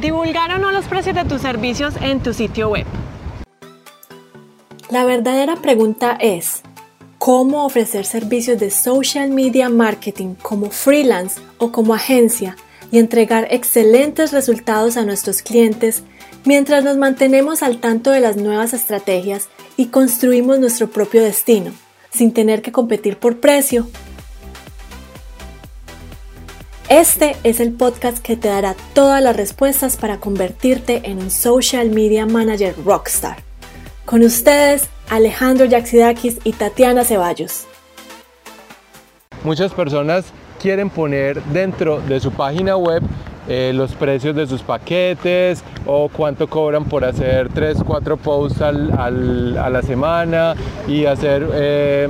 [0.00, 2.84] Divulgar o no los precios de tus servicios en tu sitio web.
[4.90, 6.60] La verdadera pregunta es,
[7.16, 12.56] ¿cómo ofrecer servicios de social media marketing como freelance o como agencia
[12.92, 16.02] y entregar excelentes resultados a nuestros clientes
[16.44, 21.72] mientras nos mantenemos al tanto de las nuevas estrategias y construimos nuestro propio destino,
[22.10, 23.88] sin tener que competir por precio
[26.88, 31.90] este es el podcast que te dará todas las respuestas para convertirte en un social
[31.90, 33.38] media manager rockstar.
[34.04, 37.66] Con ustedes, Alejandro Yaxidakis y Tatiana Ceballos.
[39.42, 40.26] Muchas personas
[40.60, 43.02] quieren poner dentro de su página web
[43.48, 48.72] eh, los precios de sus paquetes o cuánto cobran por hacer 3, 4 posts a
[48.72, 50.54] la semana
[50.88, 52.08] y hacer eh,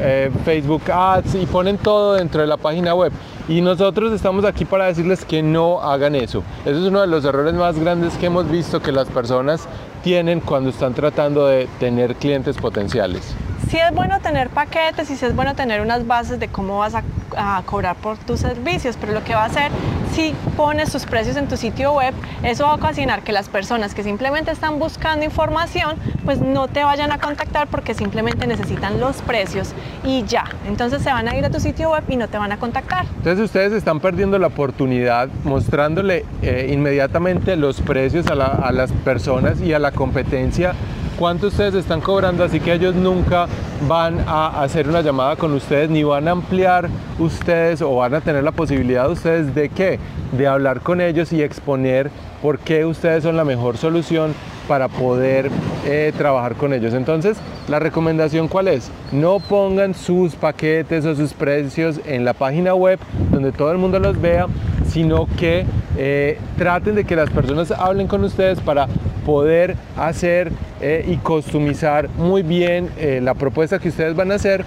[0.00, 3.12] eh, Facebook Ads y ponen todo dentro de la página web.
[3.48, 6.42] Y nosotros estamos aquí para decirles que no hagan eso.
[6.64, 9.66] Ese es uno de los errores más grandes que hemos visto que las personas
[10.02, 13.34] tienen cuando están tratando de tener clientes potenciales.
[13.68, 16.94] Sí es bueno tener paquetes y sí es bueno tener unas bases de cómo vas
[16.94, 17.02] a,
[17.36, 19.70] a cobrar por tus servicios, pero lo que va a hacer
[20.12, 23.94] si pones tus precios en tu sitio web, eso va a ocasionar que las personas
[23.94, 29.22] que simplemente están buscando información, pues no te vayan a contactar porque simplemente necesitan los
[29.22, 29.72] precios
[30.04, 30.44] y ya.
[30.66, 33.06] Entonces se van a ir a tu sitio web y no te van a contactar.
[33.16, 39.60] Entonces ustedes están perdiendo la oportunidad mostrándole eh, inmediatamente los precios a, a las personas
[39.60, 40.74] y a la competencia
[41.22, 43.46] cuánto ustedes están cobrando, así que ellos nunca
[43.86, 48.20] van a hacer una llamada con ustedes ni van a ampliar ustedes o van a
[48.20, 50.00] tener la posibilidad ustedes de qué?
[50.36, 52.10] De hablar con ellos y exponer
[52.42, 54.34] por qué ustedes son la mejor solución
[54.66, 55.48] para poder
[55.86, 56.92] eh, trabajar con ellos.
[56.92, 57.36] Entonces,
[57.68, 58.90] la recomendación cuál es?
[59.12, 62.98] No pongan sus paquetes o sus precios en la página web
[63.30, 64.48] donde todo el mundo los vea,
[64.88, 68.88] sino que eh, traten de que las personas hablen con ustedes para
[69.24, 72.90] poder hacer eh, y customizar muy bien
[73.20, 74.64] la propuesta que ustedes van a hacer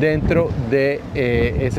[0.00, 1.70] dentro de eh,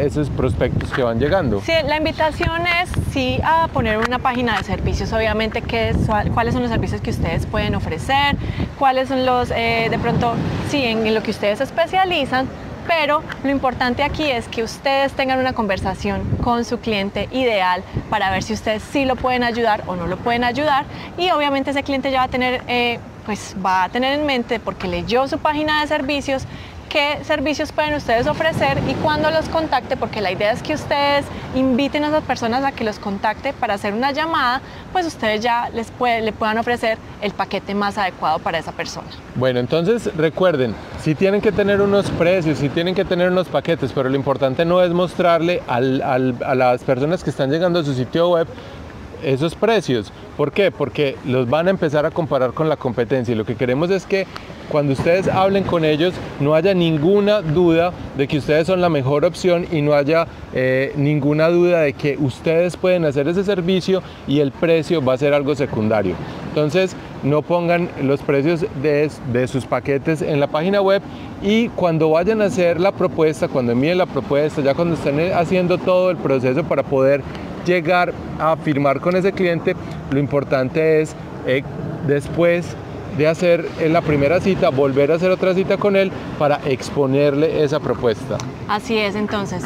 [0.00, 1.60] esos prospectos que van llegando.
[1.60, 5.92] Sí, la invitación es sí a poner una página de servicios, obviamente, qué
[6.34, 8.36] cuáles son los servicios que ustedes pueden ofrecer,
[8.78, 10.34] cuáles son los, eh, de pronto,
[10.70, 12.46] sí, en lo que ustedes especializan,
[12.88, 18.30] pero lo importante aquí es que ustedes tengan una conversación con su cliente ideal para
[18.30, 20.86] ver si ustedes sí lo pueden ayudar o no lo pueden ayudar.
[21.18, 24.58] Y obviamente ese cliente ya va a tener, eh, pues va a tener en mente
[24.58, 26.44] porque leyó su página de servicios
[26.88, 31.24] qué servicios pueden ustedes ofrecer y cuándo los contacte, porque la idea es que ustedes
[31.54, 34.60] inviten a esas personas a que los contacte para hacer una llamada,
[34.92, 39.08] pues ustedes ya les le puedan ofrecer el paquete más adecuado para esa persona.
[39.34, 43.92] Bueno, entonces recuerden, si tienen que tener unos precios, si tienen que tener unos paquetes,
[43.92, 48.30] pero lo importante no es mostrarle a las personas que están llegando a su sitio
[48.30, 48.46] web
[49.22, 50.12] esos precios.
[50.38, 50.70] ¿Por qué?
[50.70, 54.06] Porque los van a empezar a comparar con la competencia y lo que queremos es
[54.06, 54.24] que
[54.68, 59.24] cuando ustedes hablen con ellos no haya ninguna duda de que ustedes son la mejor
[59.24, 64.38] opción y no haya eh, ninguna duda de que ustedes pueden hacer ese servicio y
[64.38, 66.14] el precio va a ser algo secundario.
[66.50, 66.94] Entonces
[67.24, 71.02] no pongan los precios de, de sus paquetes en la página web
[71.42, 75.78] y cuando vayan a hacer la propuesta, cuando envíen la propuesta, ya cuando estén haciendo
[75.78, 77.24] todo el proceso para poder
[77.64, 79.74] llegar a firmar con ese cliente,
[80.10, 81.14] lo importante es
[81.46, 81.62] eh,
[82.06, 82.76] después
[83.16, 87.64] de hacer en la primera cita, volver a hacer otra cita con él para exponerle
[87.64, 88.38] esa propuesta.
[88.68, 89.64] Así es, entonces,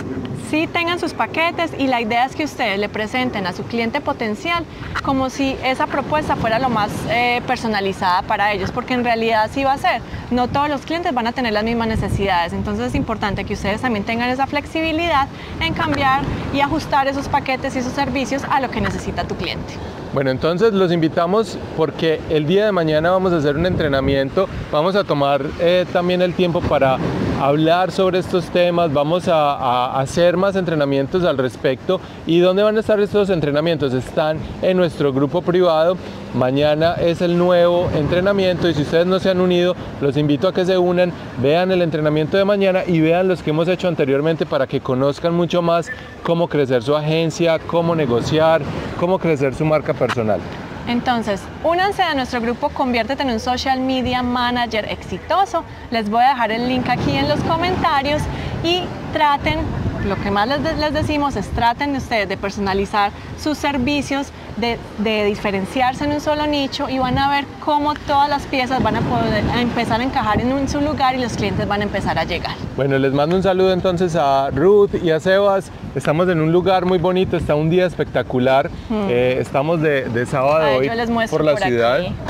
[0.52, 4.02] sí tengan sus paquetes y la idea es que ustedes le presenten a su cliente
[4.02, 4.66] potencial
[5.02, 9.64] como si esa propuesta fuera lo más eh, personalizada para ellos, porque en realidad sí
[9.64, 10.02] va a ser.
[10.30, 13.80] No todos los clientes van a tener las mismas necesidades, entonces es importante que ustedes
[13.80, 15.26] también tengan esa flexibilidad
[15.58, 16.20] en cambiar
[16.52, 19.72] y ajustar esos paquetes y esos servicios a lo que necesita tu cliente.
[20.12, 24.96] Bueno, entonces los invitamos porque el día de mañana vamos a hacer un entrenamiento, vamos
[24.96, 26.98] a tomar eh, también el tiempo para
[27.40, 32.00] hablar sobre estos temas, vamos a, hacer más entrenamientos al respecto.
[32.26, 33.92] ¿Y dónde van a estar estos entrenamientos?
[33.94, 35.96] Están en nuestro grupo privado.
[36.34, 40.54] Mañana es el nuevo entrenamiento y si ustedes no se han unido, los invito a
[40.54, 41.12] que se unan,
[41.42, 45.34] vean el entrenamiento de mañana y vean los que hemos hecho anteriormente para que conozcan
[45.34, 45.90] mucho más
[46.22, 48.62] cómo crecer su agencia, cómo negociar,
[48.98, 50.40] cómo crecer su marca personal.
[50.88, 55.64] Entonces, únanse a nuestro grupo Conviértete en un Social Media Manager exitoso.
[55.90, 58.22] Les voy a dejar el link aquí en los comentarios
[58.64, 58.82] y
[59.12, 59.60] traten,
[60.06, 66.04] lo que más les, decimos es traten ustedes de personalizar sus servicios de, de diferenciarse
[66.04, 69.44] en un solo nicho y van a ver cómo todas las piezas van a poder
[69.54, 72.24] a empezar a encajar en un su lugar y los clientes van a empezar a
[72.24, 72.54] llegar.
[72.76, 75.70] Bueno, les mando un saludo entonces a Ruth y a Sebas.
[75.94, 78.70] Estamos en un lugar muy bonito, está un día espectacular.
[79.08, 82.00] Eh, estamos de, de sábado Ay, hoy yo les muestro por la por ciudad.
[82.00, 82.12] aquí.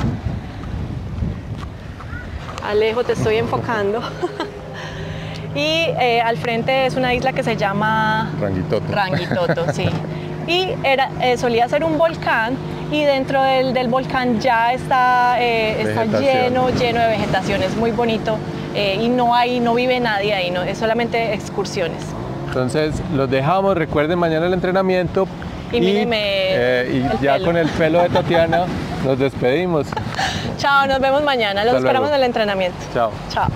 [2.67, 4.01] Alejo, te estoy enfocando.
[5.55, 5.61] y
[6.01, 8.93] eh, al frente es una isla que se llama Ranguitoto.
[8.93, 9.87] Rangitoto, sí.
[10.47, 12.57] Y era, eh, solía ser un volcán
[12.91, 17.91] y dentro del, del volcán ya está, eh, está lleno, lleno de vegetación, es muy
[17.91, 18.37] bonito
[18.75, 22.03] eh, y no hay, no vive nadie ahí, no, es solamente excursiones.
[22.49, 25.27] Entonces los dejamos, recuerden mañana el entrenamiento.
[25.73, 27.47] Y míreme y ya pelo.
[27.47, 28.67] con el pelo de Tatiana
[29.05, 29.87] nos despedimos.
[30.59, 32.15] Chao, nos vemos mañana, los Hasta esperamos luego.
[32.15, 32.79] en el entrenamiento.
[32.93, 33.11] Chao.
[33.31, 33.49] Chao.